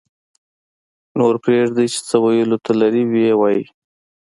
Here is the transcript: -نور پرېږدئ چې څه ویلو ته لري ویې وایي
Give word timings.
-نور 1.13 1.35
پرېږدئ 1.43 1.87
چې 1.93 1.99
څه 2.07 2.15
ویلو 2.23 2.57
ته 2.65 2.71
لري 2.81 3.03
ویې 3.11 3.33
وایي 3.39 3.63